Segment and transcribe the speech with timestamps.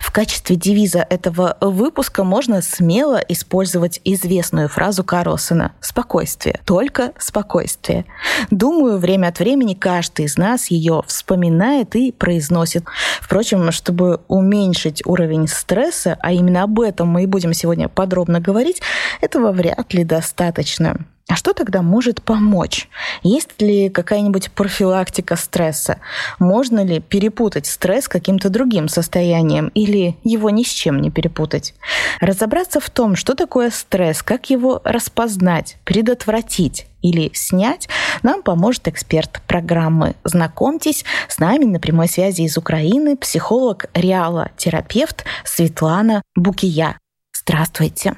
[0.00, 8.04] В качестве девиза этого выпуска можно смело использовать известную фразу Карлсона «Спокойствие, только спокойствие».
[8.50, 12.84] Думаю, время от времени каждый из нас ее вспоминает и произносит.
[13.20, 18.82] Впрочем, чтобы уменьшить уровень стресса, а именно об этом мы и будем сегодня подробно говорить,
[19.20, 20.96] этого вряд ли достаточно.
[21.28, 22.88] А что тогда может помочь?
[23.22, 25.98] Есть ли какая-нибудь профилактика стресса?
[26.38, 31.74] Можно ли перепутать стресс с каким-то другим состоянием или его ни с чем не перепутать?
[32.20, 37.90] Разобраться в том, что такое стресс, как его распознать, предотвратить или снять,
[38.22, 40.14] нам поможет эксперт программы.
[40.24, 46.98] Знакомьтесь, с нами на прямой связи из Украины психолог Реала, терапевт Светлана Букия.
[47.32, 48.14] Здравствуйте.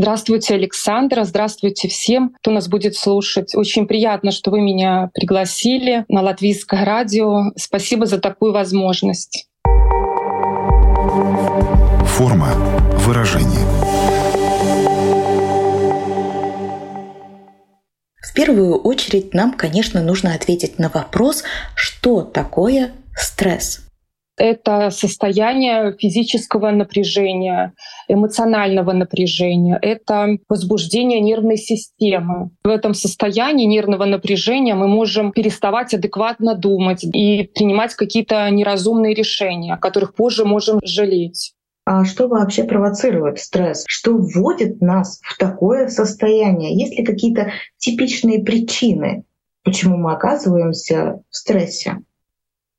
[0.00, 1.24] Здравствуйте, Александра.
[1.24, 3.54] Здравствуйте всем, кто нас будет слушать.
[3.54, 7.52] Очень приятно, что вы меня пригласили на Латвийское радио.
[7.54, 9.46] Спасибо за такую возможность.
[12.06, 12.48] Форма
[13.04, 13.66] выражения.
[18.22, 21.42] В первую очередь нам, конечно, нужно ответить на вопрос,
[21.74, 23.89] что такое стресс
[24.40, 27.74] это состояние физического напряжения,
[28.08, 32.50] эмоционального напряжения, это возбуждение нервной системы.
[32.64, 39.74] В этом состоянии нервного напряжения мы можем переставать адекватно думать и принимать какие-то неразумные решения,
[39.74, 41.52] о которых позже можем жалеть.
[41.84, 43.84] А что вообще провоцирует стресс?
[43.86, 46.74] Что вводит нас в такое состояние?
[46.74, 49.24] Есть ли какие-то типичные причины,
[49.64, 51.98] почему мы оказываемся в стрессе?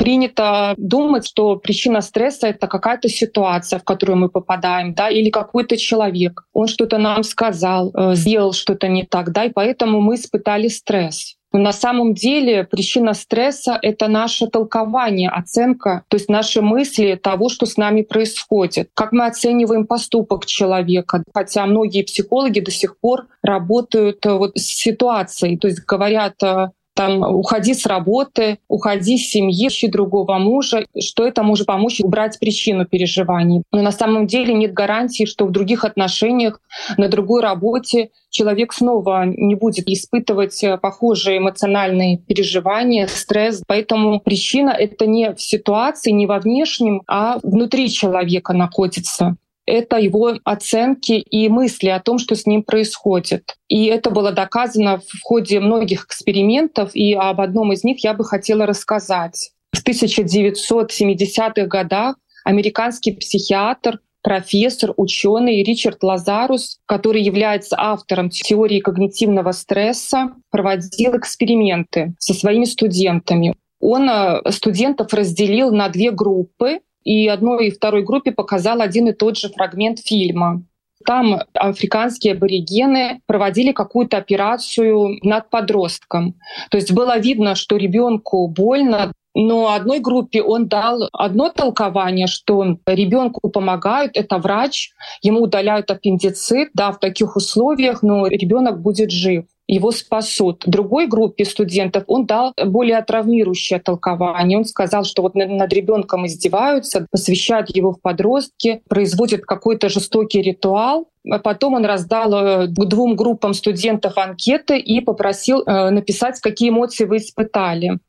[0.01, 5.77] Принято думать, что причина стресса— это какая-то ситуация, в которую мы попадаем, да, или какой-то
[5.77, 6.43] человек.
[6.53, 11.35] Он что-то нам сказал, э, сделал что-то не так, да, и поэтому мы испытали стресс.
[11.53, 17.49] Но на самом деле причина стресса— это наше толкование, оценка, то есть наши мысли того,
[17.49, 21.23] что с нами происходит, как мы оцениваем поступок человека.
[21.33, 26.69] Хотя многие психологи до сих пор работают э, вот с ситуацией, то есть говорят, э,
[26.93, 32.39] там уходи с работы, уходи с семьи, ищи другого мужа, что это может помочь убрать
[32.39, 33.63] причину переживаний.
[33.71, 36.59] Но на самом деле нет гарантии, что в других отношениях,
[36.97, 43.61] на другой работе человек снова не будет испытывать э, похожие эмоциональные переживания, стресс.
[43.67, 49.35] Поэтому причина— это не в ситуации, не во внешнем, а внутри человека находится
[49.65, 53.55] это его оценки и мысли о том, что с ним происходит.
[53.67, 58.25] И это было доказано в ходе многих экспериментов, и об одном из них я бы
[58.25, 59.51] хотела рассказать.
[59.71, 70.33] В 1970-х годах американский психиатр профессор, ученый Ричард Лазарус, который является автором теории когнитивного стресса,
[70.49, 73.55] проводил эксперименты со своими студентами.
[73.79, 79.13] Он э, студентов разделил на две группы и одной и второй группе показал один и
[79.13, 80.63] тот же фрагмент фильма.
[81.05, 86.35] Там африканские аборигены проводили какую-то операцию над подростком.
[86.69, 92.77] То есть было видно, что ребенку больно, но одной группе он дал одно толкование, что
[92.85, 94.91] ребенку помогают, это врач,
[95.21, 100.63] ему удаляют аппендицит, да, в таких условиях, но ребенок будет жив его спасут.
[100.65, 104.57] Другой группе студентов он дал более травмирующее толкование.
[104.57, 111.07] Он сказал, что вот над ребенком издеваются, посвящают его в подростки, производят какой-то жестокий ритуал,
[111.29, 117.05] а Потом он раздал э, двум группам студентов анкеты и попросил э, написать, какие эмоции
[117.05, 117.99] вы испытали.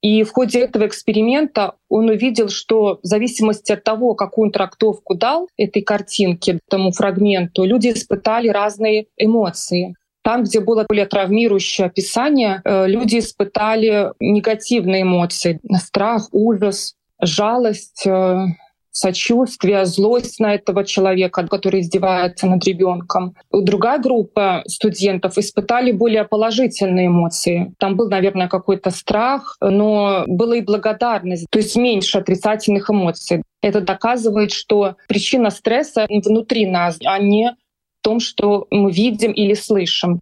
[0.00, 5.14] И в ходе этого эксперимента он увидел, что в зависимости от того, какую он трактовку
[5.14, 9.96] дал этой картинке, этому фрагменту, люди испытали разные эмоции.
[10.24, 15.60] Там, где было более травмирующее описание, э, люди испытали негативные эмоции.
[15.76, 18.46] Страх, ужас, жалость, э,
[18.90, 23.34] сочувствие, злость на этого человека, который издевается над ребенком.
[23.52, 27.74] Другая группа студентов испытали более положительные эмоции.
[27.78, 33.42] Там был, наверное, какой-то страх, но была и благодарность, то есть меньше отрицательных эмоций.
[33.62, 37.56] Это доказывает, что причина стресса внутри нас, а не
[38.04, 40.20] том, что мы видим или слышим.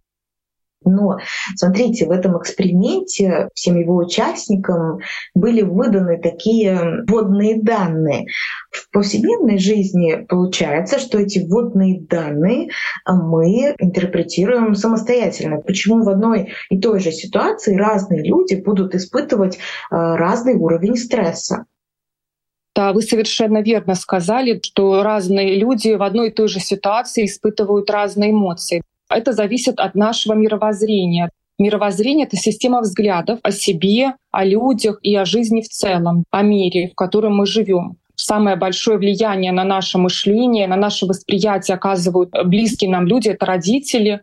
[0.85, 1.17] Но
[1.55, 4.99] смотрите, в этом эксперименте всем его участникам
[5.33, 8.25] были выданы такие вводные данные.
[8.69, 12.69] В повседневной жизни получается, что эти вводные данные
[13.05, 15.61] мы интерпретируем самостоятельно.
[15.61, 19.59] Почему в одной и той же ситуации разные люди будут испытывать э,
[19.89, 21.65] разный уровень стресса?
[22.75, 27.89] Да, вы совершенно верно сказали, что разные люди в одной и той же ситуации испытывают
[27.89, 28.81] разные эмоции.
[29.09, 31.29] Это зависит от нашего мировоззрения.
[31.59, 36.89] Мировоззрение— это система взглядов о себе, о людях и о жизни в целом, о мире,
[36.89, 37.97] в котором мы живем.
[38.15, 44.21] Самое большое влияние на наше мышление, на наше восприятие оказывают близкие нам люди, это родители.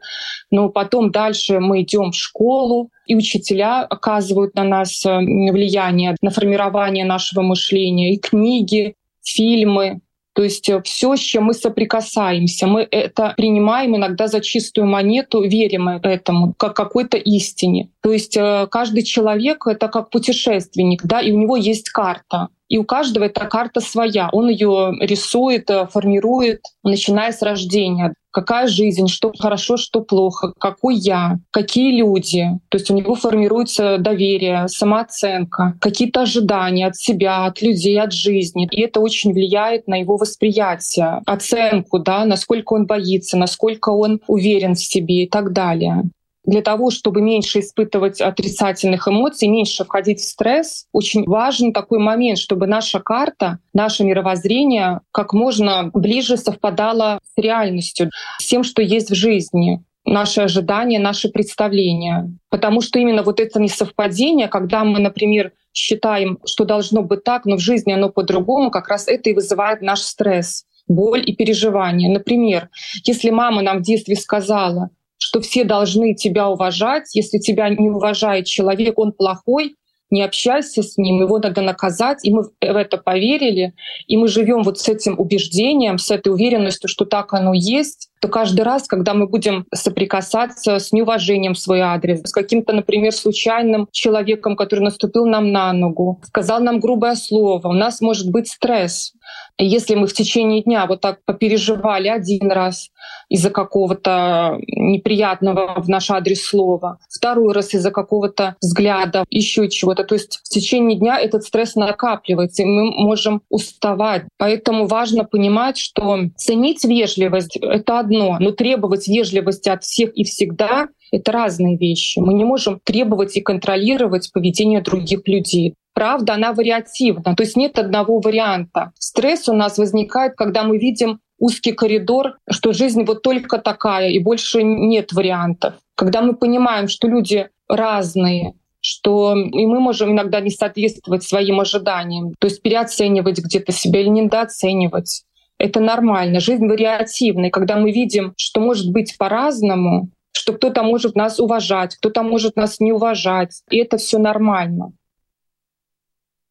[0.50, 6.30] Но потом дальше мы идем в школу, и учителя оказывают на нас э, влияние, на
[6.30, 10.00] формирование нашего мышления, и книги, фильмы,
[10.40, 15.42] то есть э, все, с чем мы соприкасаемся, мы это принимаем иногда за чистую монету,
[15.42, 17.90] верим этому, как какой-то истине.
[18.00, 22.48] То есть э, каждый человек— это как путешественник, да, и у него есть карта.
[22.70, 24.30] И у каждого эта карта своя.
[24.32, 28.14] Он ее рисует, э, формирует, начиная с рождения.
[28.30, 32.46] Какая жизнь, что хорошо, что плохо, какой я, какие люди.
[32.68, 38.68] То есть у него формируется доверие, самооценка, какие-то ожидания от себя, от людей, от жизни.
[38.70, 44.74] И это очень влияет на его восприятие, оценку, да, насколько он боится, насколько он уверен
[44.74, 46.04] в себе и так далее
[46.50, 52.38] для того, чтобы меньше испытывать отрицательных эмоций, меньше входить в стресс, очень важен такой момент,
[52.38, 58.10] чтобы наша карта, наше мировоззрение как можно ближе совпадало с реальностью,
[58.40, 62.28] с тем, что есть в жизни наши ожидания, наши представления.
[62.48, 67.58] Потому что именно вот это несовпадение, когда мы, например, считаем, что должно быть так, но
[67.58, 72.10] в жизни оно по-другому, как раз это и вызывает наш стресс, боль и переживания.
[72.12, 72.70] Например,
[73.04, 74.90] если мама нам в детстве сказала,
[75.20, 77.14] что все должны тебя уважать.
[77.14, 79.76] Если тебя не уважает человек, он плохой,
[80.10, 82.24] не общайся с ним, его надо наказать.
[82.24, 83.74] И мы в это поверили,
[84.06, 88.28] и мы живем вот с этим убеждением, с этой уверенностью, что так оно есть то
[88.28, 93.88] каждый раз, когда мы будем соприкасаться с неуважением в свой адрес, с каким-то, например, случайным
[93.92, 99.14] человеком, который наступил нам на ногу, сказал нам грубое слово, у нас может быть стресс.
[99.58, 102.88] Если мы в течение дня вот так попереживали один раз
[103.28, 110.14] из-за какого-то неприятного в наш адрес слова, второй раз из-за какого-то взгляда, еще чего-то, то
[110.14, 114.24] есть в течение дня этот стресс накапливается, и мы можем уставать.
[114.38, 120.88] Поэтому важно понимать, что ценить вежливость— это одно, но требовать вежливости от всех и всегда—
[121.12, 122.18] это разные вещи.
[122.18, 125.74] Мы не можем требовать и контролировать поведение других людей.
[125.94, 128.92] Правда, она вариативна, то есть нет одного варианта.
[128.98, 134.18] Стресс у нас возникает, когда мы видим узкий коридор, что жизнь вот только такая, и
[134.18, 135.74] больше нет вариантов.
[135.96, 142.34] Когда мы понимаем, что люди разные, что и мы можем иногда не соответствовать своим ожиданиям,
[142.38, 145.24] то есть переоценивать где-то себя или недооценивать.
[145.58, 146.40] Это нормально.
[146.40, 147.50] Жизнь вариативная.
[147.50, 152.80] Когда мы видим, что может быть по-разному, что кто-то может нас уважать, кто-то может нас
[152.80, 154.92] не уважать, и это все нормально.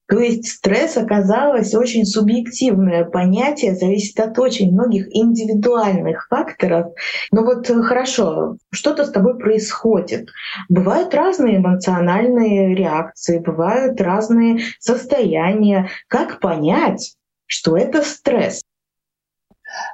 [0.10, 6.88] То есть стресс оказалось очень субъективное понятие, зависит от очень многих индивидуальных факторов.
[7.32, 10.30] Но вот хорошо, что-то с тобой происходит.
[10.68, 15.90] Бывают разные эмоциональные реакции, бывают разные состояния.
[16.08, 17.14] Как понять,
[17.46, 18.64] что это стресс?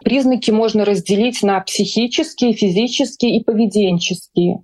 [0.05, 4.63] Признаки можно разделить на психические, физические и поведенческие.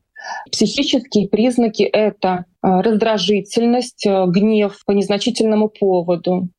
[0.52, 6.50] Психические признаки— это э, раздражительность, э, гнев по незначительному поводу,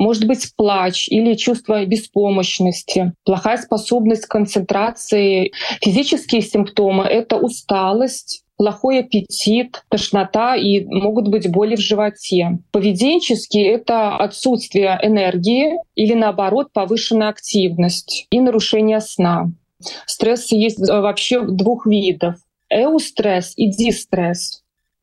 [0.00, 5.52] может быть плач или чувство беспомощности, плохая способность к концентрации.
[5.82, 12.58] Физические симптомы— это усталость, плохой аппетит, тошнота и могут быть боли в животе.
[12.72, 19.50] Поведенческие— это отсутствие энергии или, наоборот, повышенная активность и нарушение сна.
[20.06, 22.36] Стресс есть э, вообще двух видов—
[22.70, 24.62] эустресс и дистресс.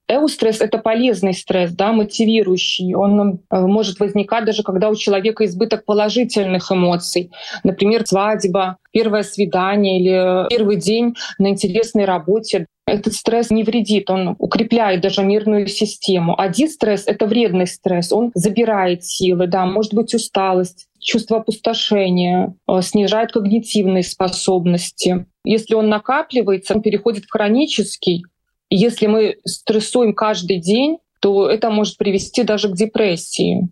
[0.09, 2.93] Эустресс— это полезный стресс, да, мотивирующий.
[2.95, 7.31] Он э, может возникать даже когда у человека избыток положительных эмоций.
[7.65, 12.67] Например, свадьба, первое свидание или первый день на интересной работе.
[12.85, 16.39] Этот стресс не вредит, он укрепляет даже нервную систему.
[16.39, 22.81] Один стресс— это вредный стресс, он забирает силы, да, может быть усталость, чувство опустошения, э,
[22.81, 25.25] снижает когнитивные способности.
[25.43, 28.23] Если он накапливается, он переходит в хронический.
[28.69, 33.69] Если мы стрессуем каждый день, то это может привести даже к депрессии.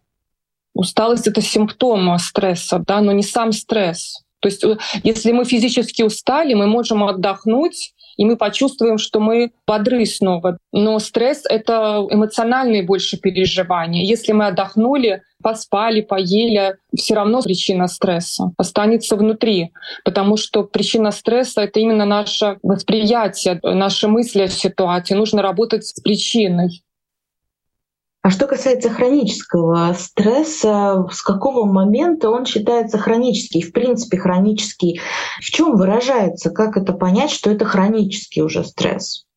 [0.73, 4.23] Усталость— это симптом стресса, да, но не сам стресс.
[4.39, 9.51] То есть э, если мы физически устали, мы можем отдохнуть, и мы почувствуем, что мы
[9.67, 10.57] бодры снова.
[10.71, 14.03] Но стресс— это эмоциональные больше переживания.
[14.03, 19.71] Если мы отдохнули, поспали, поели, все равно причина стресса останется внутри,
[20.03, 25.15] потому что причина стресса— это именно наше восприятие, наши мысли о ситуации.
[25.15, 26.84] Нужно работать с причиной.
[28.25, 34.99] А что касается хронического стресса, с какого момента он считается хронический, в принципе хронический?
[35.39, 36.49] В чем выражается?
[36.49, 39.27] Как это понять, что это хронический уже стресс?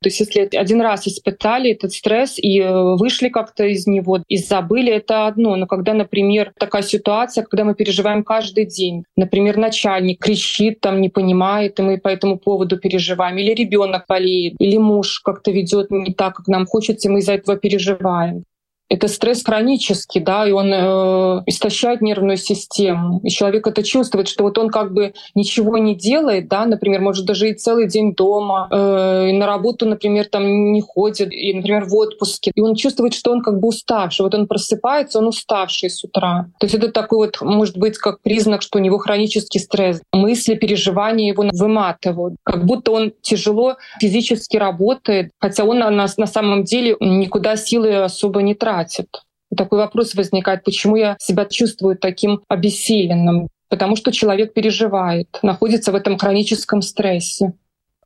[0.00, 4.36] То есть если один раз испытали этот стресс и э, вышли как-то из него и
[4.36, 5.56] забыли, это одно.
[5.56, 11.08] Но когда, например, такая ситуация, когда мы переживаем каждый день, например, начальник кричит, там не
[11.08, 16.14] понимает, и мы по этому поводу переживаем, или ребенок болеет, или муж как-то ведет не
[16.14, 18.44] так, как нам хочется, и мы из-за этого переживаем
[18.88, 23.20] это стресс хронический, да, и он э, истощает нервную систему.
[23.22, 27.26] И человек это чувствует, что вот он как бы ничего не делает, да, например, может
[27.26, 31.84] даже и целый день дома, э, и на работу, например, там не ходит, и, например,
[31.84, 32.50] в отпуске.
[32.54, 34.24] И он чувствует, что он как бы уставший.
[34.24, 36.46] Вот он просыпается, он уставший с утра.
[36.58, 40.00] То есть это такой вот, может быть, как признак, что у него хронический стресс.
[40.12, 42.36] Мысли, переживания его выматывают.
[42.42, 48.40] Как будто он тяжело физически работает, хотя он на, на самом деле никуда силы особо
[48.40, 49.08] не тратит хватит.
[49.56, 53.48] Такой вопрос возникает, почему я себя чувствую таким обессиленным?
[53.68, 57.52] Потому что человек переживает, находится в этом хроническом стрессе.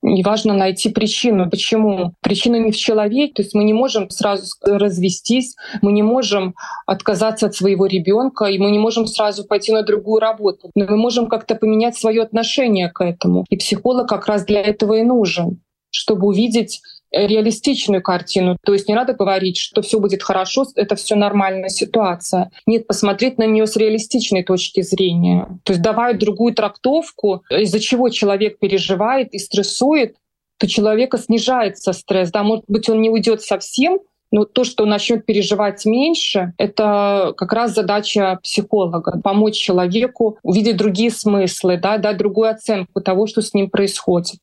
[0.04, 1.48] И важно найти причину.
[1.48, 2.12] Почему?
[2.20, 3.34] Причина не в человеке.
[3.34, 6.54] То есть мы не можем сразу развестись, мы не можем
[6.86, 10.70] отказаться от своего ребенка, и мы не можем сразу пойти на другую работу.
[10.74, 13.44] Но мы можем как-то поменять свое отношение к этому.
[13.48, 15.60] И психолог как раз для этого и нужен,
[15.90, 16.80] чтобы увидеть
[17.12, 18.56] реалистичную картину.
[18.64, 22.50] То есть не надо говорить, что все будет хорошо, это все нормальная ситуация.
[22.66, 25.58] Нет, посмотреть на нее с реалистичной точки зрения.
[25.64, 30.16] То есть давая другую трактовку, из-за чего человек переживает и стрессует,
[30.58, 32.30] то человека снижается стресс.
[32.30, 33.98] Да, может быть, он не уйдет совсем,
[34.30, 40.78] но то, что он начнет переживать меньше, это как раз задача психолога— помочь человеку увидеть
[40.78, 44.40] другие смыслы, да, дать другую оценку того, что с ним происходит.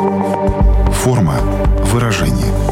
[0.00, 1.34] Форма
[1.92, 2.70] выражения.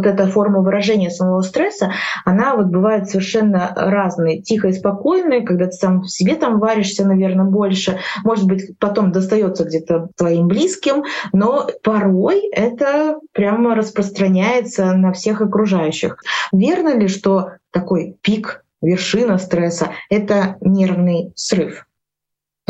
[0.00, 1.92] вот эта форма выражения самого стресса,
[2.24, 4.40] она вот бывает совершенно разной.
[4.40, 7.98] Тихо и спокойная, когда ты сам в себе там варишься, наверное, больше.
[8.24, 16.16] Может быть, потом достается где-то твоим близким, но порой это прямо распространяется на всех окружающих.
[16.50, 21.84] Верно ли, что такой пик, вершина стресса— это нервный срыв?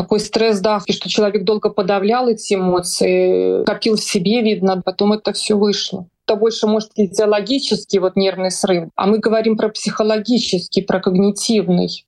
[0.00, 5.12] Такой стресс, да, и что человек долго подавлял эти эмоции, копил в себе, видно, потом
[5.12, 6.06] это все вышло.
[6.26, 12.06] Это больше, может, физиологический вот нервный срыв, а мы говорим про психологический, про когнитивный.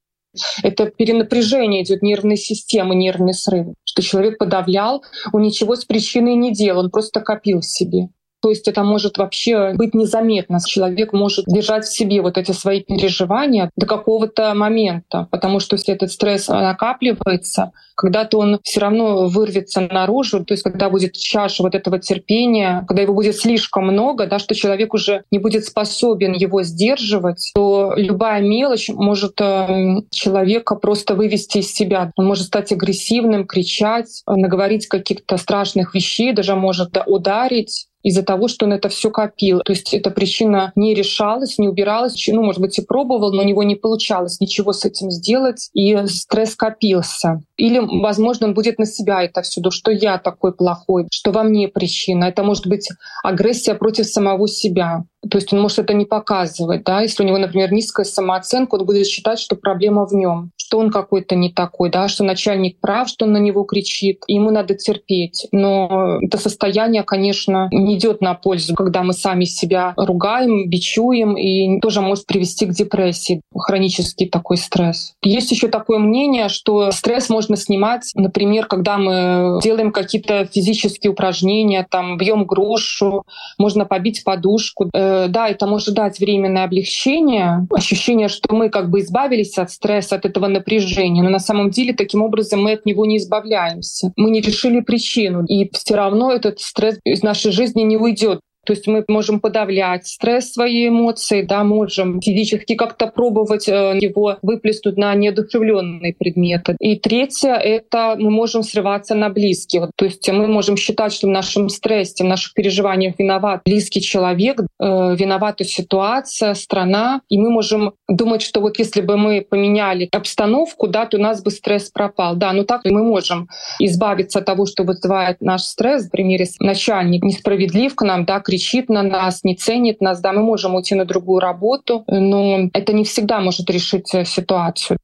[0.62, 5.02] Это перенапряжение идет нервной системы, нервный срыв, что человек подавлял,
[5.34, 8.08] он ничего с причиной не делал, он просто копил в себе.
[8.42, 10.58] То есть это может вообще быть незаметно.
[10.66, 15.94] Человек может держать в себе вот эти свои переживания до какого-то момента, потому что если
[15.94, 21.76] этот стресс накапливается, когда-то он все равно вырвется наружу, то есть когда будет чаша вот
[21.76, 26.64] этого терпения, когда его будет слишком много, да, что человек уже не будет способен его
[26.64, 32.10] сдерживать, то любая мелочь может э, человека просто вывести из себя.
[32.16, 38.66] Он может стать агрессивным, кричать, наговорить каких-то страшных вещей, даже может ударить из-за того, что
[38.66, 39.60] он это все копил.
[39.60, 42.28] То есть эта причина не решалась, не убиралась.
[42.28, 45.96] Ну, может быть, и пробовал, но у него не получалось ничего с этим сделать, и
[46.06, 47.42] стресс копился.
[47.56, 51.68] Или, возможно, он будет на себя это всюду, что я такой плохой, что во мне
[51.68, 52.24] причина.
[52.24, 52.88] Это может быть
[53.22, 55.04] агрессия против самого себя.
[55.30, 56.82] То есть он может это не показывать.
[56.84, 57.00] Да?
[57.00, 60.90] Если у него, например, низкая самооценка, он будет считать, что проблема в нем, что он
[60.90, 62.08] какой-то не такой, да?
[62.08, 65.46] что начальник прав, что он на него кричит, ему надо терпеть.
[65.52, 71.78] Но это состояние, конечно, не идет на пользу, когда мы сами себя ругаем, бичуем, и
[71.80, 75.12] тоже может привести к депрессии, хронический такой стресс.
[75.22, 81.86] Есть еще такое мнение, что стресс можно снимать, например, когда мы делаем какие-то физические упражнения,
[81.90, 83.24] там бьем грушу,
[83.58, 89.00] можно побить подушку, Э, да, это может дать временное облегчение, ощущение, что мы как бы
[89.00, 93.04] избавились от стресса, от этого напряжения, но на самом деле таким образом мы от него
[93.04, 94.12] не избавляемся.
[94.16, 98.40] Мы не решили причину, и все равно этот стресс из нашей жизни не уйдет.
[98.64, 104.38] То есть мы можем подавлять стресс, свои эмоции, да, можем физически как-то пробовать э, его
[104.42, 106.76] выплеснуть на неодушевленные предметы.
[106.78, 109.90] И третье— это мы можем срываться на близких.
[109.96, 114.60] То есть мы можем считать, что в нашем стрессе, в наших переживаниях виноват близкий человек,
[114.60, 117.20] э, виновата ситуация, страна.
[117.28, 121.42] И мы можем думать, что вот если бы мы поменяли обстановку, да, то у нас
[121.42, 122.36] бы стресс пропал.
[122.36, 123.48] Да, ну так мы можем
[123.80, 126.06] избавиться от того, что вызывает наш стресс.
[126.06, 130.42] В примере начальник несправедлив к нам, да, кричит на нас, не ценит нас, да, мы
[130.42, 134.98] можем уйти на другую работу, но это не всегда может решить э, ситуацию.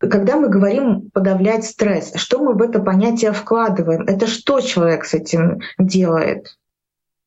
[0.00, 4.02] Когда мы говорим подавлять стресс, что мы в это понятие вкладываем?
[4.02, 6.56] Это что человек с этим делает?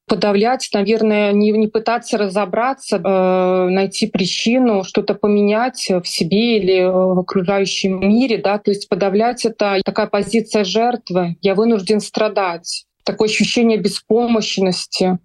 [0.07, 7.19] подавлять, наверное, не, не пытаться разобраться, э, найти причину, что-то поменять в себе или в
[7.19, 13.77] окружающем мире, да, то есть подавлять это такая позиция жертвы, я вынужден страдать, такое ощущение
[13.77, 15.19] беспомощности.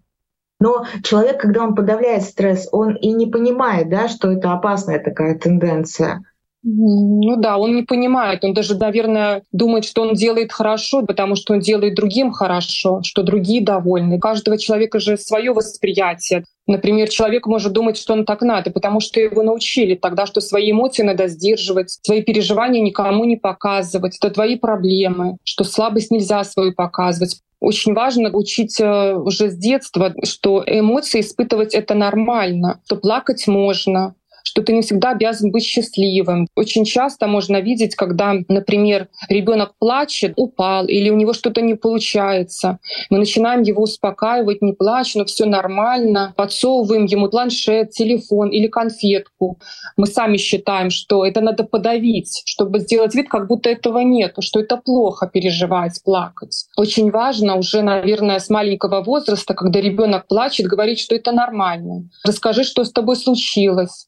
[0.59, 5.39] Но человек, когда он подавляет стресс, он и не понимает, да, что это опасная такая
[5.39, 6.23] тенденция.
[6.69, 11.53] Ну да, он не понимает, он даже, наверное, думает, что он делает хорошо, потому что
[11.53, 14.17] он делает другим хорошо, что другие довольны.
[14.17, 16.45] У каждого человека же свое восприятие.
[16.67, 20.73] Например, человек может думать, что он так надо, потому что его научили тогда, что свои
[20.73, 24.17] эмоции надо сдерживать, свои переживания никому не показывать.
[24.21, 27.41] Это твои проблемы, что слабость нельзя свою показывать.
[27.61, 34.15] Очень важно учить э, уже с детства, что эмоции испытывать это нормально, что плакать можно,
[34.47, 36.47] что ты не всегда обязан быть счастливым.
[36.55, 42.79] Очень часто можно видеть, когда, например, ребенок плачет, упал, или у него что-то не получается.
[43.11, 49.59] Мы начинаем его успокаивать, не плачь, но все нормально, подсовываем ему планшет, телефон или конфетку.
[49.97, 54.61] Мы сами считаем, что это надо подавить, чтобы сделать вид, как будто этого нет, что
[54.61, 56.67] это плохо переживать, плакать.
[56.77, 62.09] Очень важно уже, наверное, с маленького возраста, когда ребенок плачет, говорить, что это нормально.
[62.25, 64.07] Расскажи, что с тобой случилось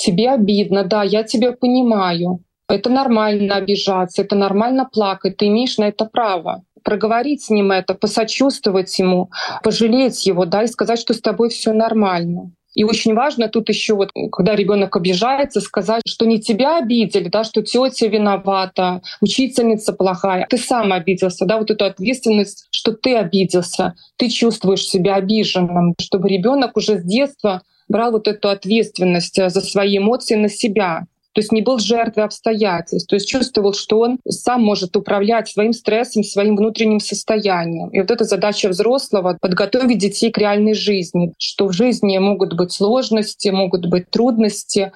[0.00, 2.40] тебе обидно, да, я тебя понимаю.
[2.68, 7.94] Это нормально обижаться, это нормально плакать, ты имеешь на это право проговорить с ним это,
[7.94, 9.30] посочувствовать ему,
[9.62, 12.52] пожалеть его, да, и сказать, что с тобой все нормально.
[12.74, 17.42] И очень важно тут еще вот, когда ребенок обижается, сказать, что не тебя обидели, да,
[17.42, 23.94] что тетя виновата, учительница плохая, ты сам обиделся, да, вот эту ответственность, что ты обиделся,
[24.16, 29.60] ты чувствуешь себя обиженным, чтобы ребенок уже с детства брал вот эту ответственность э, за
[29.60, 31.06] свои эмоции на себя.
[31.32, 35.72] То есть не был жертвой обстоятельств, то есть чувствовал, что он сам может управлять своим
[35.72, 37.88] стрессом, своим внутренним состоянием.
[37.90, 42.72] И вот эта задача взрослого— подготовить детей к реальной жизни, что в жизни могут быть
[42.72, 44.90] сложности, могут быть трудности,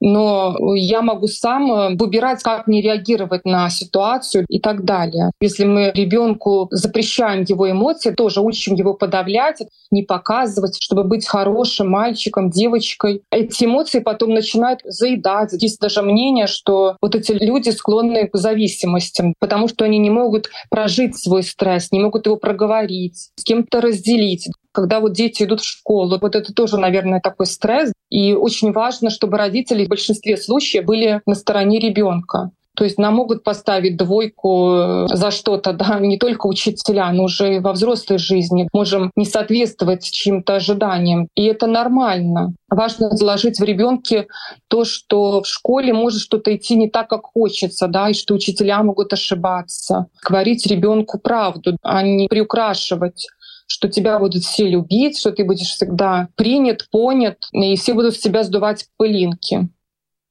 [0.00, 5.30] но я могу сам э, выбирать, как мне реагировать на ситуацию и так далее.
[5.40, 11.90] Если мы ребенку запрещаем его эмоции, тоже учим его подавлять, не показывать, чтобы быть хорошим
[11.90, 13.22] мальчиком, девочкой.
[13.30, 15.52] Эти эмоции потом начинают заедать.
[15.62, 20.50] Есть даже мнение, что вот эти люди склонны к зависимостям, потому что они не могут
[20.70, 25.68] прожить свой стресс, не могут его проговорить, с кем-то разделить когда вот дети идут в
[25.68, 26.18] школу.
[26.20, 27.92] Вот это тоже, наверное, такой стресс.
[28.10, 32.50] И очень важно, чтобы родители в большинстве случаев были на стороне ребенка.
[32.80, 37.56] То есть нам могут поставить двойку э, за что-то, да, не только учителя, но уже
[37.56, 38.68] и во взрослой жизни.
[38.72, 41.28] Можем не соответствовать чьим-то ожиданиям.
[41.34, 42.54] И это нормально.
[42.70, 44.28] Важно заложить в ребенке
[44.68, 48.82] то, что в школе может что-то идти не так, как хочется, да, и что учителя
[48.82, 50.06] могут ошибаться.
[50.26, 53.26] Говорить ребенку правду, а не приукрашивать
[53.70, 58.18] что тебя будут все любить, что ты будешь всегда принят, понят, и все будут с
[58.18, 59.68] тебя сдувать пылинки.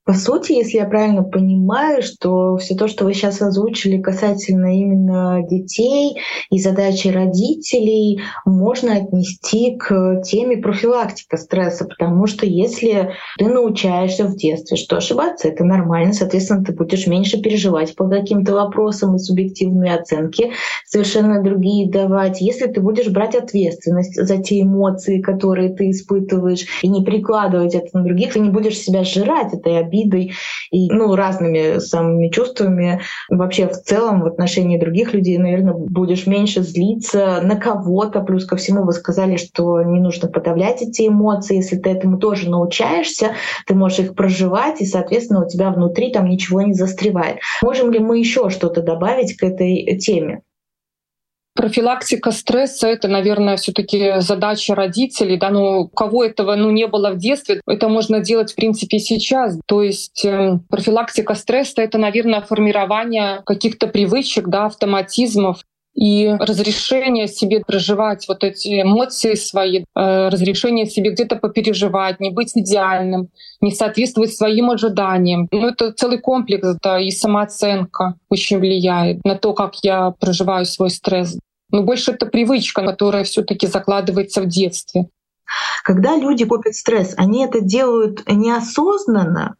[0.09, 5.45] По сути, если я правильно понимаю, что все то, что вы сейчас озвучили касательно именно
[5.47, 6.17] детей
[6.49, 14.35] и задачи родителей, можно отнести к теме профилактика стресса, потому что если ты научаешься в
[14.35, 19.93] детстве, что ошибаться это нормально, соответственно, ты будешь меньше переживать по каким-то вопросам и субъективные
[19.93, 20.53] оценки
[20.87, 22.41] совершенно другие давать.
[22.41, 27.95] Если ты будешь брать ответственность за те эмоции, которые ты испытываешь, и не прикладывать это
[27.95, 30.33] на других, ты не будешь себя сжирать этой обидой, обидой
[30.71, 33.01] и ну, разными самыми чувствами.
[33.29, 38.21] Вообще в целом в отношении других людей, наверное, будешь меньше злиться на кого-то.
[38.21, 41.57] Плюс ко всему вы сказали, что не нужно подавлять эти эмоции.
[41.57, 43.31] Если ты этому тоже научаешься,
[43.65, 47.37] ты можешь их проживать, и, соответственно, у тебя внутри там ничего не застревает.
[47.63, 50.41] Можем ли мы еще что-то добавить к этой теме?
[51.55, 55.37] Профилактика стресса— это, наверное, все таки задача родителей.
[55.37, 55.49] Да?
[55.49, 59.59] Ну, у кого этого ну, не было в детстве, это можно делать, в принципе, сейчас.
[59.65, 65.63] То есть э, профилактика стресса— это, наверное, формирование каких-то привычек, да, автоматизмов,
[65.95, 69.83] и разрешение себе проживать вот эти эмоции свои, э,
[70.29, 73.29] разрешение себе где-то попереживать, не быть идеальным,
[73.61, 75.47] не соответствовать своим ожиданиям.
[75.51, 80.89] Ну, это целый комплекс, да, и самооценка очень влияет на то, как я проживаю свой
[80.89, 81.37] стресс.
[81.71, 85.07] Но больше это привычка, которая все таки закладывается в детстве.
[85.83, 89.55] Когда люди копят стресс, они это делают неосознанно?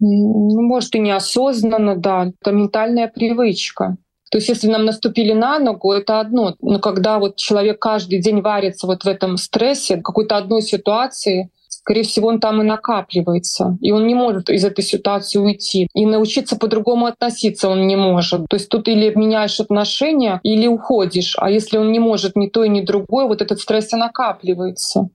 [0.00, 2.32] Ну, может, и неосознанно, да.
[2.40, 3.96] Это ментальная привычка.
[4.30, 6.54] То есть если нам наступили на ногу, это одно.
[6.60, 12.04] Но когда вот человек каждый день варится вот в этом стрессе, какой-то одной ситуации, скорее
[12.04, 13.76] всего, он там и накапливается.
[13.80, 15.88] И он не может из этой ситуации уйти.
[15.94, 18.46] И научиться по-другому относиться он не может.
[18.48, 21.34] То есть тут или меняешь отношения, или уходишь.
[21.38, 25.08] А если он не может ни то и ни другое, вот этот стресс и накапливается.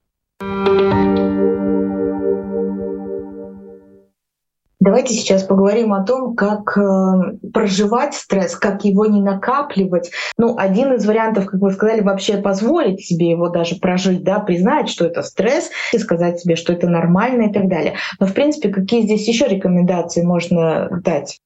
[4.86, 10.12] Давайте сейчас поговорим о том, как э, проживать стресс, как его не накапливать.
[10.38, 14.88] Ну, один из вариантов, как вы сказали, вообще позволить себе его даже прожить, да, признать,
[14.88, 17.96] что это стресс, и сказать себе, что это нормально и так далее.
[18.20, 21.40] Но, в принципе, какие здесь еще рекомендации можно дать?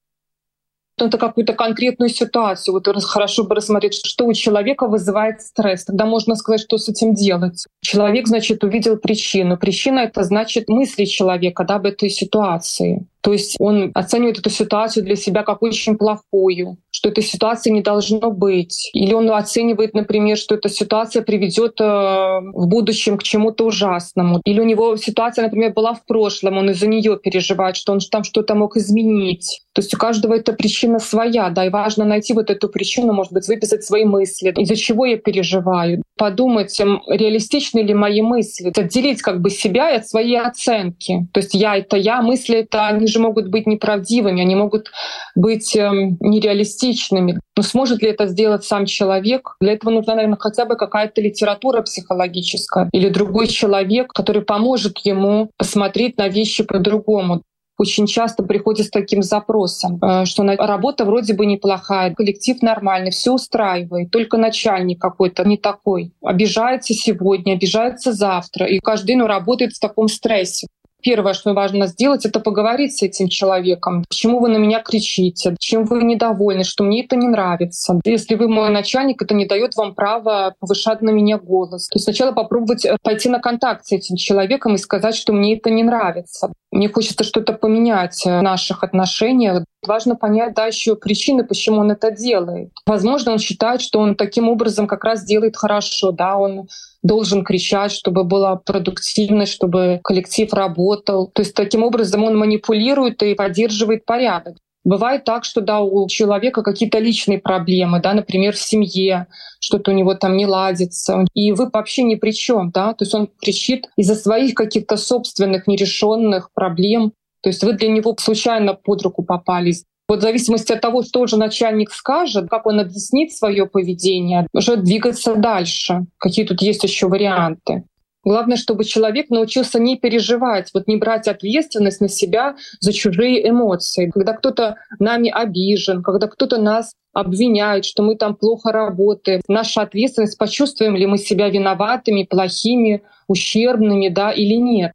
[1.05, 2.73] это какую-то конкретную ситуацию.
[2.73, 5.85] Вот хорошо бы рассмотреть, что у человека вызывает стресс.
[5.85, 7.65] Тогда можно сказать, что с этим делать.
[7.81, 9.57] Человек, значит, увидел причину.
[9.57, 13.05] Причина— это значит мысли человека да, об этой ситуации.
[13.21, 17.81] То есть он оценивает эту ситуацию для себя как очень плохую, что этой ситуации не
[17.81, 18.89] должно быть.
[18.93, 24.41] Или он оценивает, например, что эта ситуация приведет э, в будущем к чему-то ужасному.
[24.45, 28.23] Или у него ситуация, например, была в прошлом, он из-за нее переживает, что он там
[28.23, 29.61] что-то мог изменить.
[29.73, 33.33] То есть у каждого эта причина своя, да, и важно найти вот эту причину, может
[33.33, 39.41] быть, выписать свои мысли, из-за чего я переживаю, подумать, реалистичны ли мои мысли, отделить как
[39.41, 41.27] бы себя от своей оценки.
[41.33, 44.91] То есть я— это я, мысли— это они же могут быть неправдивыми, они могут
[45.35, 47.39] быть эм, нереалистичными.
[47.57, 49.55] Но сможет ли это сделать сам человек?
[49.59, 55.51] Для этого нужна, наверное, хотя бы какая-то литература психологическая или другой человек, который поможет ему
[55.57, 57.43] посмотреть на вещи по-другому
[57.79, 63.33] очень часто приходят с таким запросом, э, что работа вроде бы неплохая, коллектив нормальный, все
[63.33, 66.11] устраивает, только начальник какой-то не такой.
[66.21, 70.67] Обижается сегодня, обижается завтра, и каждый день он работает в таком стрессе.
[71.01, 74.03] Первое, что важно сделать, это поговорить с этим человеком.
[74.09, 75.55] Почему вы на меня кричите?
[75.59, 76.63] Чем вы недовольны?
[76.63, 77.99] Что мне это не нравится?
[78.03, 81.87] Если вы мой начальник, это не дает вам права повышать на меня голос.
[81.87, 85.57] То есть сначала попробовать э, пойти на контакт с этим человеком и сказать, что мне
[85.57, 86.51] это не нравится.
[86.71, 89.63] Мне хочется что-то поменять в наших отношениях.
[89.87, 92.71] Важно понять да, еще причины, почему он это делает.
[92.85, 96.11] Возможно, он считает, что он таким образом как раз делает хорошо.
[96.11, 96.37] Да?
[96.37, 96.67] Он
[97.01, 101.27] должен кричать, чтобы была продуктивность, чтобы коллектив работал.
[101.27, 104.57] То есть таким образом он манипулирует и поддерживает порядок.
[104.85, 109.27] Бывает так, что да, у человека какие-то личные проблемы, да, например, в семье,
[109.59, 113.13] что-то у него там не ладится, и вы вообще ни при чем, да, то есть
[113.13, 119.01] он кричит из-за своих каких-то собственных нерешенных проблем, то есть вы для него случайно под
[119.01, 119.83] руку попались.
[120.09, 124.75] Вот в зависимости от того, что же начальник скажет, как он объяснит свое поведение, уже
[124.75, 126.07] двигаться дальше.
[126.17, 127.83] Какие тут есть еще варианты.
[128.23, 134.09] Главное, чтобы человек научился не переживать, вот не брать ответственность на себя за чужие эмоции.
[134.09, 139.41] Когда кто-то нами обижен, когда кто-то нас обвиняет, что мы там плохо работаем.
[139.47, 144.91] Наша ответственность, почувствуем ли мы себя виноватыми, плохими, ущербными, да, или нет.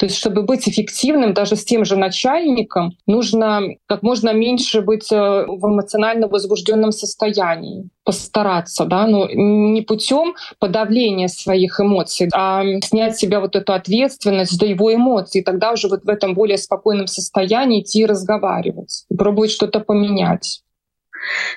[0.00, 5.12] То есть, чтобы быть эффективным даже с тем же начальником, нужно как можно меньше быть
[5.12, 13.16] э, в эмоционально возбужденном состоянии постараться, да, но не путем подавления своих эмоций, а снять
[13.16, 16.56] с себя вот эту ответственность за его эмоции, и тогда уже вот в этом более
[16.56, 20.62] спокойном состоянии идти и разговаривать, пробовать что-то поменять.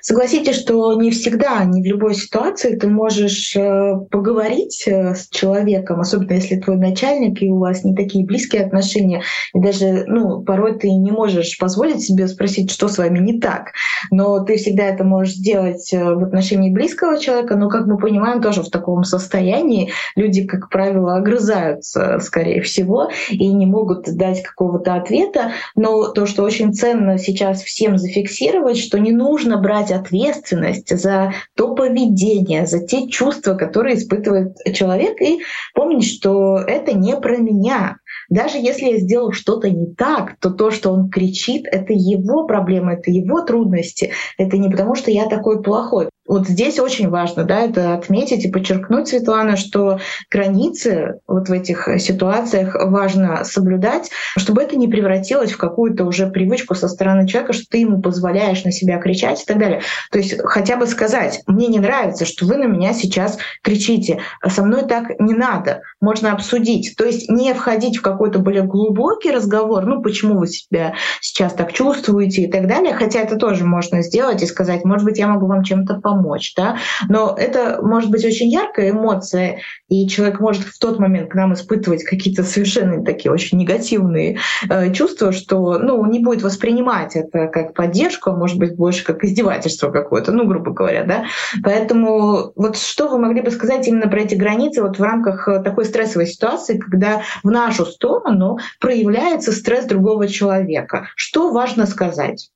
[0.02, 6.02] Согласитесь, что не всегда, не в любой ситуации ты можешь э, поговорить э, с человеком,
[6.02, 9.23] особенно если твой начальник и у вас не такие близкие отношения,
[9.54, 13.71] и даже ну, порой ты не можешь позволить себе спросить, что с вами не так.
[14.12, 18.41] Но ты всегда это можешь сделать э, в отношении близкого человека, но, как мы понимаем,
[18.41, 24.95] тоже в таком состоянии люди, как правило, огрызаются, скорее всего, и не могут дать какого-то
[24.95, 25.52] ответа.
[25.76, 31.33] Но то, что очень ценно сейчас всем зафиксировать, что не нужно нужно брать ответственность за
[31.55, 35.41] то поведение, за те чувства, которые испытывает человек, и
[35.73, 37.97] помнить, что это не про меня.
[38.29, 42.93] Даже если я сделал что-то не так, то то, что он кричит, это его проблема,
[42.93, 44.11] это его трудности.
[44.37, 46.09] Это не потому, что я такой плохой.
[46.25, 49.99] Вот здесь очень важно, да, это отметить и подчеркнуть, Светлана, что
[50.31, 56.75] границы вот в этих ситуациях важно соблюдать, чтобы это не превратилось в какую-то уже привычку
[56.75, 59.81] со стороны человека, что ты ему позволяешь на себя кричать и так далее.
[60.12, 64.63] То есть хотя бы сказать, мне не нравится, что вы на меня сейчас кричите, со
[64.63, 66.95] мной так не надо, можно обсудить.
[66.97, 71.73] То есть не входить в какой-то более глубокий разговор, ну почему вы себя сейчас так
[71.73, 75.47] чувствуете и так далее, хотя это тоже можно сделать и сказать, может быть, я могу
[75.47, 76.78] вам чем-то помочь помочь, да,
[77.10, 81.54] но это может быть очень яркая эмоция, и человек может в тот момент к нам
[81.54, 84.38] испытывать какие-то совершенно такие очень негативные
[84.69, 89.23] э, чувства, что, ну, не будет воспринимать это как поддержку, а может быть больше как
[89.23, 91.26] издевательство какое-то, ну, грубо говоря, да.
[91.63, 95.62] Поэтому вот что вы могли бы сказать именно про эти границы вот в рамках э,
[95.63, 101.08] такой стрессовой ситуации, когда в нашу сторону проявляется стресс другого человека?
[101.15, 102.49] Что важно сказать?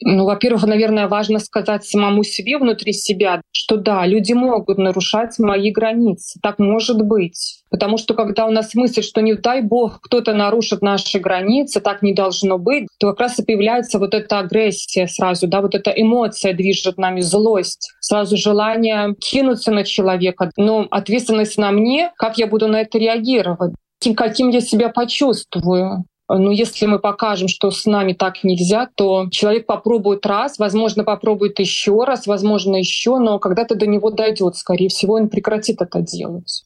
[0.00, 5.70] Ну, во-первых, наверное, важно сказать самому себе внутри себя, что да, люди могут нарушать мои
[5.70, 6.38] границы.
[6.42, 7.62] Так может быть.
[7.70, 12.02] Потому что когда у нас мысль, что не дай бог кто-то нарушит наши границы, так
[12.02, 15.90] не должно быть, то как раз и появляется вот эта агрессия сразу, да, вот эта
[15.90, 20.50] эмоция движет нами, злость, сразу желание кинуться на человека.
[20.58, 23.72] Но ответственность на мне, как я буду на это реагировать,
[24.14, 26.04] каким я себя почувствую.
[26.28, 31.58] Но если мы покажем, что с нами так нельзя, то человек попробует раз, возможно, попробует
[31.60, 36.64] еще раз, возможно, еще, но когда-то до него дойдет, скорее всего, он прекратит это делать.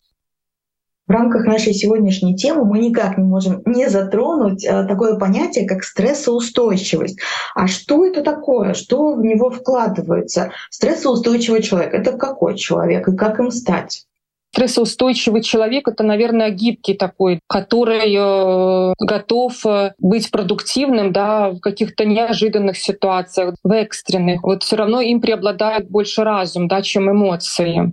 [1.07, 5.83] В рамках нашей сегодняшней темы мы никак не можем не затронуть э, такое понятие, как
[5.83, 7.19] стрессоустойчивость.
[7.57, 8.75] А что это такое?
[8.75, 10.53] Что в него вкладывается?
[10.71, 14.07] Стрессоустойчивый человек— это какой человек и как им стать?
[14.53, 22.05] Стрессоустойчивый человек— это, наверное, гибкий такой, который э, готов э, быть продуктивным да, в каких-то
[22.05, 24.43] неожиданных ситуациях, в экстренных.
[24.43, 27.93] Вот все равно им преобладает больше разум, да, чем эмоции.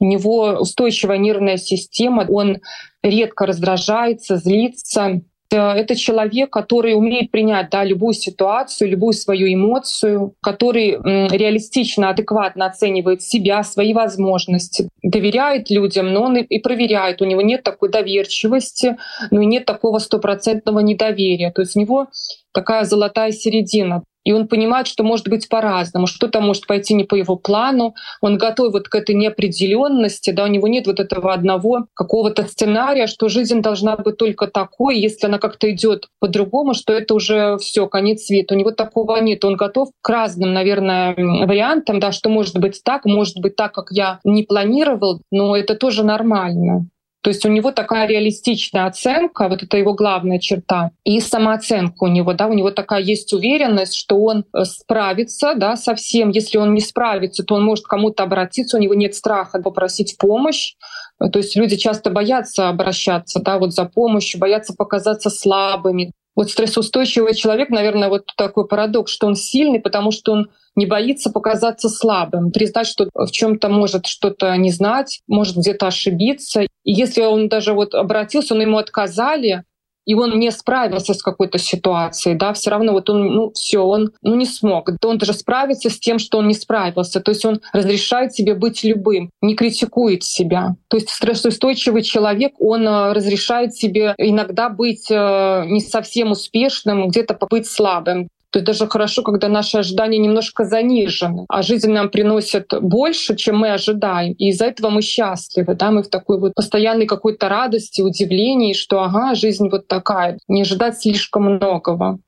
[0.00, 2.58] У него устойчивая нервная система, он
[3.02, 5.20] редко раздражается, злится.
[5.50, 12.66] Э, это человек, который умеет принять да, любую ситуацию, любую свою эмоцию, который реалистично, адекватно
[12.66, 17.22] оценивает себя, свои возможности, доверяет людям, но он и проверяет.
[17.22, 18.96] У него нет такой доверчивости,
[19.30, 21.50] но и нет такого стопроцентного недоверия.
[21.50, 22.08] То есть у него
[22.52, 27.14] такая золотая середина и он понимает, что может быть по-разному, что-то может пойти не по
[27.14, 31.86] его плану, он готов вот к этой неопределенности, да, у него нет вот этого одного
[31.94, 37.14] какого-то сценария, что жизнь должна быть только такой, если она как-то идет по-другому, что это
[37.14, 38.54] уже все конец света.
[38.54, 43.06] У него такого нет, он готов к разным, наверное, вариантам, да, что может быть так,
[43.06, 46.84] может быть так, как я не планировал, но это тоже нормально.
[47.20, 52.06] То есть у него такая реалистичная оценка, вот это его главная черта, и самооценка у
[52.06, 56.30] него, да, у него такая есть уверенность, что он э, справится, да, со всем.
[56.30, 60.74] Если он не справится, то он может кому-то обратиться, у него нет страха попросить помощь.
[61.18, 66.12] То есть люди часто боятся обращаться, да, вот за помощью, боятся показаться слабыми.
[66.38, 71.30] Вот стрессоустойчивый человек, наверное, вот такой парадокс, что он сильный, потому что он не боится
[71.30, 76.60] показаться слабым, признать, что в чем-то может что-то не знать, может где-то ошибиться.
[76.60, 79.64] И если он даже вот обратился, но ему отказали,
[80.08, 84.10] и он не справился с какой-то ситуацией, да, все равно вот он, ну, все, он,
[84.22, 84.88] ну, не смог.
[85.04, 87.20] Он даже справится с тем, что он не справился.
[87.20, 90.76] То есть он разрешает себе быть любым, не критикует себя.
[90.88, 97.34] То есть стрессоустойчивый человек, он э, разрешает себе иногда быть э, не совсем успешным, где-то
[97.34, 98.28] побыть слабым.
[98.50, 103.58] То есть даже хорошо, когда наши ожидания немножко занижены, а жизнь нам приносит больше, чем
[103.58, 104.32] мы ожидаем.
[104.32, 105.74] И из-за этого мы счастливы.
[105.74, 105.90] Да?
[105.90, 110.38] Мы в такой вот постоянной какой-то радости, удивлении, что ага, жизнь вот такая.
[110.48, 112.18] Не ожидать слишком многого.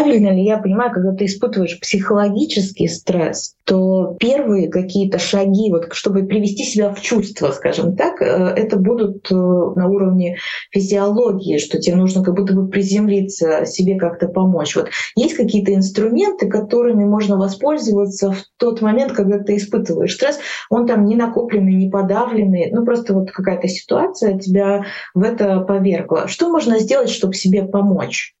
[0.00, 6.24] Правильно ли я понимаю, когда ты испытываешь психологический стресс, то первые какие-то шаги, вот, чтобы
[6.24, 10.38] привести себя в чувство, скажем так, э, это будут э, на уровне
[10.70, 14.74] физиологии, что тебе нужно как будто бы приземлиться, себе как-то помочь.
[14.74, 20.38] Вот есть какие-то инструменты, которыми можно воспользоваться в тот момент, когда ты испытываешь стресс,
[20.70, 24.84] он там не накопленный, не подавленный, ну просто вот какая-то ситуация тебя
[25.14, 26.26] в это повергла.
[26.26, 28.34] Что можно сделать, чтобы себе помочь?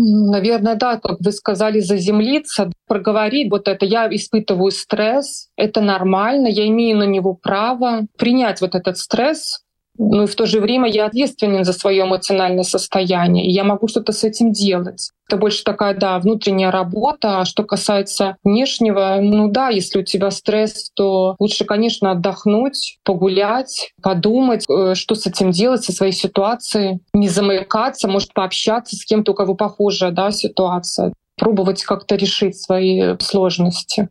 [0.00, 3.84] Наверное, да, как вы сказали, заземлиться, проговорить вот это.
[3.84, 9.64] Я испытываю стресс, это нормально, я имею на него право принять вот этот стресс,
[9.98, 13.88] но и в то же время я ответственен за свое эмоциональное состояние, и я могу
[13.88, 15.10] что-то с этим делать.
[15.28, 17.40] Это больше такая, да, внутренняя работа.
[17.40, 23.92] А что касается внешнего, ну да, если у тебя стресс, то лучше, конечно, отдохнуть, погулять,
[24.02, 29.32] подумать, э, что с этим делать, со своей ситуацией, не замыкаться, может, пообщаться с кем-то,
[29.32, 31.12] у кого похожая да, ситуация.
[31.36, 34.08] пробовать как-то решить свои сложности.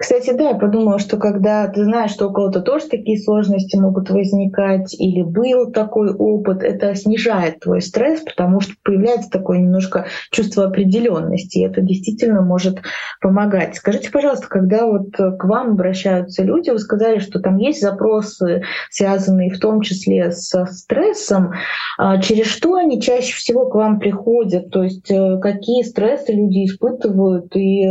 [0.00, 4.08] Кстати, да, я подумала, что когда ты знаешь, что у кого-то тоже такие сложности могут
[4.08, 10.64] возникать, или был такой опыт, это снижает твой стресс, потому что появляется такое немножко чувство
[10.64, 12.78] определенности, и это действительно может
[13.20, 13.76] помогать.
[13.76, 19.50] Скажите, пожалуйста, когда вот к вам обращаются люди, вы сказали, что там есть запросы, связанные
[19.50, 21.52] в том числе со стрессом,
[21.98, 26.64] а через что они чаще всего к вам приходят, то есть э, какие стрессы люди
[26.64, 27.90] испытывают и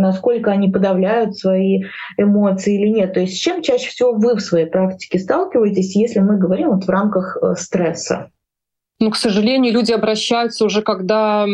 [0.00, 1.82] насколько они подавляют свои
[2.16, 3.14] эмоции или нет.
[3.14, 6.84] То есть с чем чаще всего вы в своей практике сталкиваетесь, если мы говорим вот
[6.84, 8.30] в рамках э, стресса?
[8.98, 11.44] Ну, к сожалению, люди обращаются уже, когда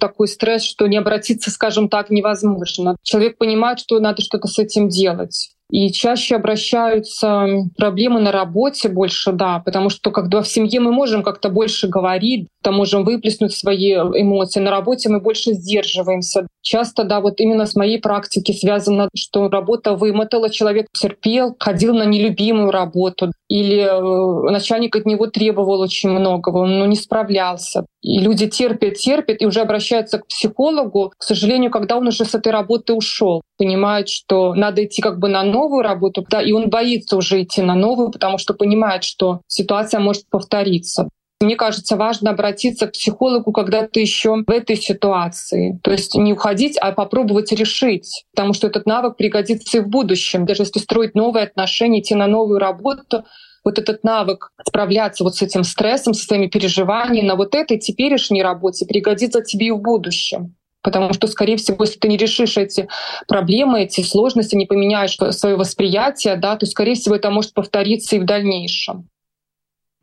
[0.00, 2.96] такой стресс, что не обратиться, скажем так, невозможно.
[3.02, 5.52] Человек понимает, что надо что-то с этим делать.
[5.72, 7.46] И чаще обращаются
[7.78, 12.46] проблемы на работе больше, да, потому что когда в семье мы можем как-то больше говорить,
[12.62, 14.60] то можем выплеснуть свои эмоции.
[14.60, 16.46] На работе мы больше сдерживаемся.
[16.60, 22.04] Часто, да, вот именно с моей практики связано, что работа вымотала, человек терпел, ходил на
[22.04, 27.84] нелюбимую работу, или э, начальник от него требовал очень многого, он ну, не справлялся.
[28.00, 32.34] И люди терпят, терпят, и уже обращаются к психологу, к сожалению, когда он уже с
[32.34, 36.70] этой работы ушел, понимает, что надо идти как бы на новую работу, да, и он
[36.70, 41.08] боится уже идти на новую, потому что понимает, что ситуация может повториться.
[41.40, 45.80] Мне кажется, важно обратиться к психологу, когда ты еще в этой ситуации.
[45.82, 48.24] То есть не уходить, а попробовать решить.
[48.32, 50.46] Потому что этот навык пригодится и в будущем.
[50.46, 53.24] Даже если строить новые отношения, идти на новую работу,
[53.64, 58.42] вот этот навык справляться вот с этим стрессом, со своими переживаниями на вот этой теперешней
[58.42, 60.54] работе пригодится тебе и в будущем.
[60.82, 62.88] Потому что, скорее всего, если ты не решишь эти
[63.28, 68.20] проблемы, эти сложности, не поменяешь свое восприятие, да, то, скорее всего, это может повториться и
[68.20, 69.08] в дальнейшем.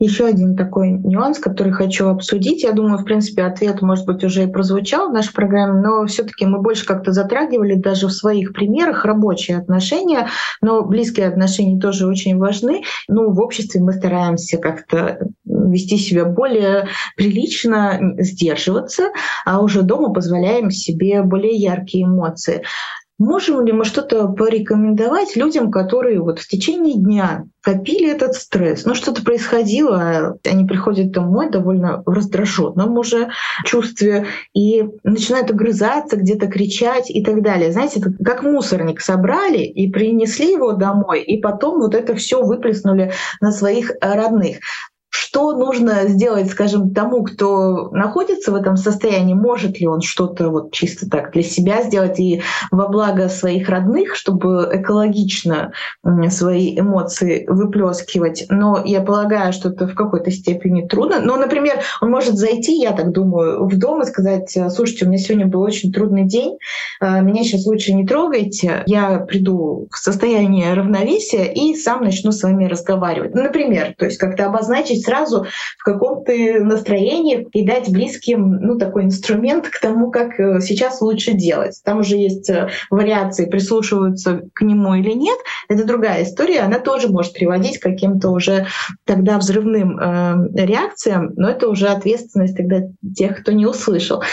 [0.02, 2.64] Еще один такой нюанс, который хочу обсудить.
[2.64, 6.46] Я думаю, в принципе, ответ, может быть, уже и прозвучал в нашей программе, но все-таки
[6.46, 10.30] мы больше как-то затрагивали даже в своих примерах рабочие отношения,
[10.62, 12.84] но близкие отношения тоже очень важны.
[13.10, 15.20] Ну, в обществе мы стараемся как-то
[15.72, 19.10] вести себя более прилично, сдерживаться,
[19.46, 22.64] а уже дома позволяем себе более яркие эмоции.
[23.20, 28.86] Можем ли мы что-то порекомендовать людям, которые вот в течение дня копили этот стресс?
[28.86, 33.30] Ну, что-то происходило, они приходят домой довольно в раздраженном уже
[33.66, 37.74] чувстве и начинают огрызаться, где-то кричать и так далее.
[37.74, 43.12] Знаете, это как мусорник собрали и принесли его домой, и потом вот это все выплеснули
[43.42, 44.60] на своих родных
[45.10, 50.72] что нужно сделать, скажем, тому, кто находится в этом состоянии, может ли он что-то вот
[50.72, 52.42] чисто так для себя сделать и
[52.72, 55.72] во благо своих родных, чтобы экологично
[56.30, 58.46] свои эмоции выплескивать.
[58.50, 61.20] Но я полагаю, что это в какой-то степени трудно.
[61.20, 65.18] Но, например, он может зайти, я так думаю, в дом и сказать, слушайте, у меня
[65.18, 66.58] сегодня был очень трудный день,
[67.00, 72.44] а, меня сейчас лучше не трогайте, я приду в состояние равновесия и сам начну с
[72.44, 73.34] вами разговаривать.
[73.34, 75.46] Например, то есть как-то обозначить сразу сразу
[75.78, 76.32] в каком то
[76.64, 81.80] настроении и дать близким ну, такой инструмент к тому, как э, сейчас лучше делать.
[81.84, 85.38] Там уже есть э, вариации, прислушиваются к нему или нет.
[85.68, 88.68] Это другая история, она тоже может приводить к каким-то уже
[89.06, 92.82] тогда взрывным э, реакциям, но это уже ответственность тогда
[93.16, 94.24] тех, кто не услышал.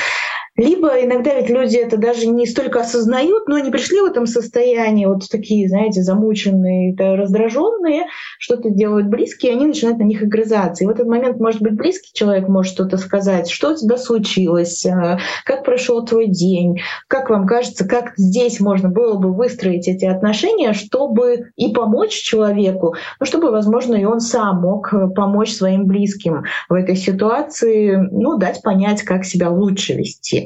[0.56, 5.04] Либо иногда ведь люди это даже не столько осознают, но они пришли в этом состоянии,
[5.04, 8.06] вот такие, знаете, замученные, раздраженные,
[8.38, 10.84] что-то делают близкие, и они начинают на них огрызаться.
[10.84, 14.86] И в этот момент, может быть, близкий человек может что-то сказать, что у тебя случилось,
[14.86, 20.06] э, как прошел твой день, как вам кажется, как здесь можно было бы выстроить эти
[20.06, 26.44] отношения, чтобы и помочь человеку, ну, чтобы, возможно, и он сам мог помочь своим близким
[26.70, 30.45] в этой ситуации, ну, дать понять, как себя лучше вести.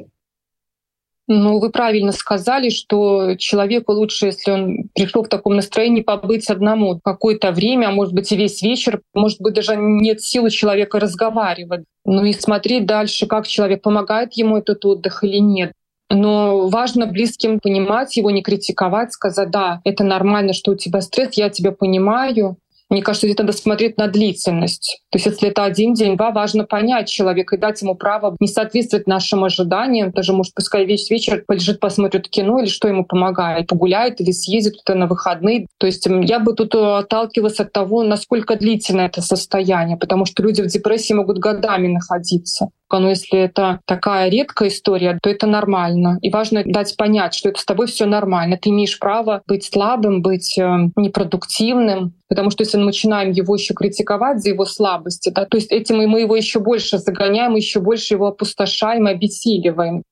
[1.33, 6.99] Ну, вы правильно сказали, что человеку лучше, если он пришел в таком настроении, побыть одному
[6.99, 11.85] какое-то время, а может быть и весь вечер, может быть даже нет силы человека разговаривать.
[12.05, 15.71] Ну и смотреть дальше, как человек помогает ему этот отдых или нет.
[16.09, 21.35] Но важно близким понимать его, не критиковать, сказать, да, это нормально, что у тебя стресс,
[21.35, 22.57] я тебя понимаю,
[22.91, 25.01] мне кажется, здесь надо смотреть на длительность.
[25.11, 28.49] То есть если это один день, два, важно понять человека и дать ему право не
[28.49, 30.11] соответствовать нашим ожиданиям.
[30.11, 33.69] Даже, может, пускай весь вечер полежит, посмотрит кино или что ему помогает.
[33.69, 35.69] Погуляет или съездит туда на выходные.
[35.79, 40.43] То есть я бы тут э, отталкивалась от того, насколько длительно это состояние, потому что
[40.43, 42.71] люди в депрессии могут годами находиться.
[42.99, 46.19] Но если это такая редкая история, то это нормально.
[46.23, 48.59] И важно дать понять, что это с тобой все нормально.
[48.61, 52.15] Ты имеешь право быть слабым, быть э, непродуктивным.
[52.29, 55.97] Потому что если мы начинаем его еще критиковать за его слабости, да, то есть этим
[56.09, 60.03] мы его еще больше загоняем, еще больше его опустошаем, обессиливаем.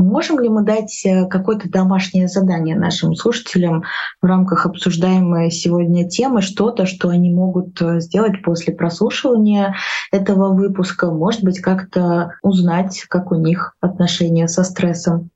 [0.00, 3.84] Можем ли мы дать э, какое-то домашнее задание нашим слушателям
[4.22, 9.76] в рамках обсуждаемой сегодня темы, что-то, что они могут э, сделать после прослушивания
[10.10, 15.28] этого выпуска, может быть, как-то узнать, как у них отношения со стрессом?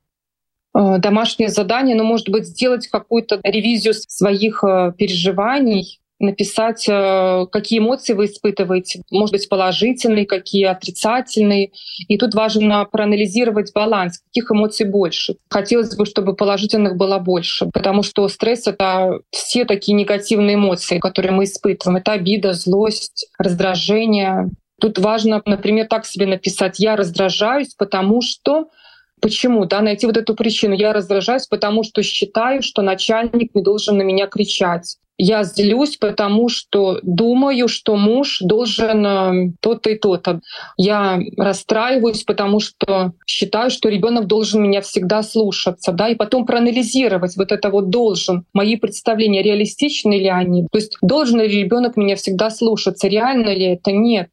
[0.75, 4.63] Э, домашнее задание, ну, может быть, сделать какую-то ревизию своих
[4.97, 11.71] переживаний, написать, э, какие эмоции вы испытываете, может быть, положительные, какие отрицательные.
[12.07, 15.35] И тут важно проанализировать баланс, каких эмоций больше.
[15.49, 21.33] Хотелось бы, чтобы положительных было больше, потому что стресс— это все такие негативные эмоции, которые
[21.33, 21.97] мы испытываем.
[21.97, 24.49] Это обида, злость, раздражение.
[24.79, 28.69] Тут важно, например, так себе написать «я раздражаюсь, потому что…»
[29.21, 29.65] Почему?
[29.65, 30.75] Да, найти вот эту причину.
[30.75, 36.49] Я раздражаюсь, потому что считаю, что начальник не должен на меня кричать я злюсь, потому
[36.49, 40.41] что думаю, что муж должен э, то-то и то-то.
[40.77, 47.37] Я расстраиваюсь, потому что считаю, что ребенок должен меня всегда слушаться, да, и потом проанализировать
[47.37, 48.45] вот это вот должен.
[48.53, 50.67] Мои представления реалистичны ли они?
[50.71, 53.07] То есть должен ли ребенок меня всегда слушаться?
[53.07, 53.91] Реально ли это?
[53.91, 54.29] Нет.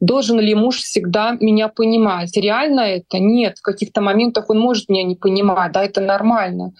[0.00, 2.36] Должен ли муж всегда меня понимать?
[2.36, 3.18] Реально это?
[3.18, 3.58] Нет.
[3.58, 6.72] В каких-то моментах он может меня не понимать, да, это нормально.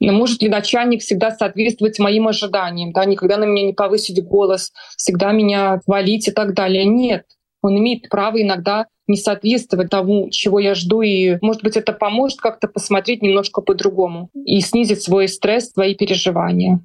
[0.00, 4.72] Но может ли начальник всегда соответствовать моим ожиданиям, да, никогда на меня не повысить голос,
[4.96, 6.84] всегда меня хвалить и так далее?
[6.84, 7.24] Нет.
[7.62, 12.40] Он имеет право иногда не соответствовать тому, чего я жду, и, может быть, это поможет
[12.40, 16.80] как-то посмотреть немножко по-другому и снизить свой стресс, свои переживания.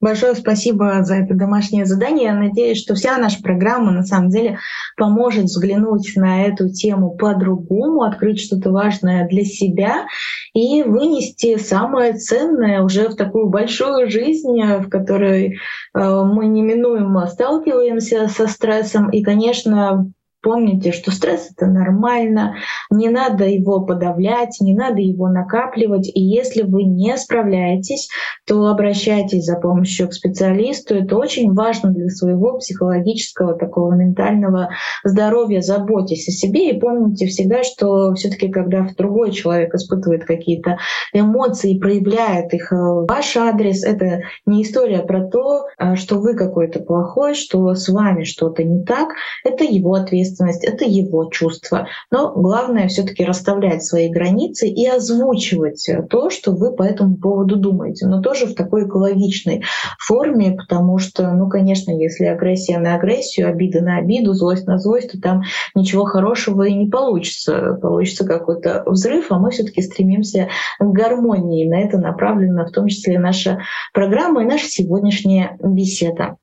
[0.00, 2.26] Большое спасибо за это домашнее задание.
[2.26, 4.58] Я надеюсь, что вся наша программа на самом деле
[4.96, 10.06] поможет взглянуть на эту тему по-другому, открыть что-то важное для себя
[10.54, 15.54] и вынести самое ценное уже в такую большую жизнь, в которой э,
[15.94, 19.10] мы неминуемо сталкиваемся со стрессом.
[19.10, 20.12] И, конечно,
[20.48, 22.54] Помните, что стресс это нормально,
[22.90, 26.08] не надо его подавлять, не надо его накапливать.
[26.08, 28.08] И если вы не справляетесь,
[28.46, 30.94] то обращайтесь за помощью к специалисту.
[30.94, 34.70] Это очень важно для своего психологического, такого ментального
[35.04, 35.60] здоровья.
[35.60, 40.78] Заботьтесь о себе и помните всегда, что все-таки, когда другой человек испытывает какие-то
[41.12, 46.80] эмоции, проявляет их в ваш адрес, это не история про то, э, что вы какой-то
[46.80, 49.10] плохой, что с вами что-то не так.
[49.44, 51.88] Это его ответственность ответственность, это его чувство.
[52.10, 58.06] Но главное все-таки расставлять свои границы и озвучивать то, что вы по этому поводу думаете,
[58.06, 59.62] но тоже в такой экологичной
[59.98, 65.12] форме, потому что, ну, конечно, если агрессия на агрессию, обида на обиду, злость на злость,
[65.12, 65.42] то там
[65.74, 67.78] ничего хорошего и не получится.
[67.80, 71.68] Получится какой-то взрыв, а мы все-таки стремимся к гармонии.
[71.68, 73.60] На это направлена в том числе наша
[73.92, 76.36] программа и наша сегодняшняя беседа.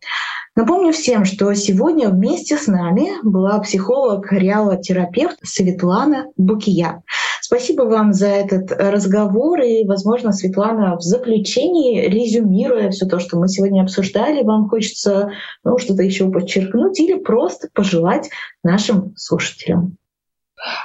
[0.55, 7.03] Напомню всем, что сегодня вместе с нами была психолог-реалотерапевт Светлана Букия.
[7.41, 9.59] Спасибо вам за этот разговор.
[9.59, 15.31] И, возможно, Светлана, в заключении, резюмируя все то, что мы сегодня обсуждали, вам хочется
[15.65, 18.29] ну, что-то еще подчеркнуть или просто пожелать
[18.63, 19.97] нашим слушателям.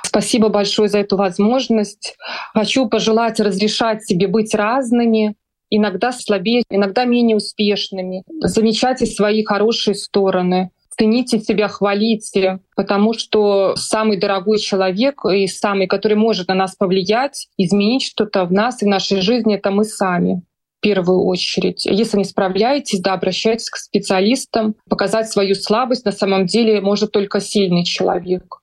[0.02, 2.16] Спасибо большое за эту возможность.
[2.54, 5.36] Хочу пожелать разрешать себе быть разными,
[5.70, 8.24] иногда слабее, иногда менее успешными.
[8.40, 16.16] Замечайте свои хорошие стороны, цените себя, хвалите, потому что самый дорогой человек и самый, который
[16.16, 20.42] может на нас повлиять, изменить что-то в нас и в нашей жизни, это мы сами
[20.78, 21.86] в первую очередь.
[21.86, 24.74] Если не справляетесь, да, обращайтесь к специалистам.
[24.88, 28.60] Показать свою слабость на самом деле может только сильный человек.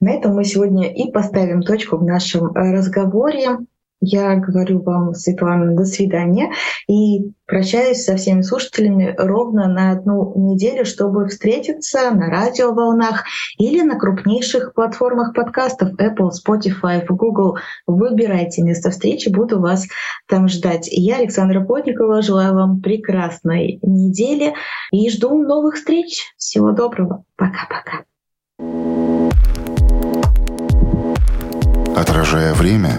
[0.00, 3.58] На этом мы сегодня и поставим точку в нашем э, разговоре.
[4.00, 6.52] Я говорю вам, Светлана, до свидания.
[6.86, 13.24] И прощаюсь со всеми слушателями ровно на одну неделю, чтобы встретиться на радиоволнах
[13.58, 17.56] или на крупнейших платформах подкастов Apple, Spotify, Google.
[17.86, 19.86] Выбирайте место встречи, буду вас
[20.28, 20.88] там ждать.
[20.90, 24.54] Я, Александра Плотникова, желаю вам прекрасной недели
[24.92, 26.22] и жду новых встреч.
[26.36, 27.24] Всего доброго.
[27.36, 28.04] Пока-пока.
[31.96, 32.98] Отражая время,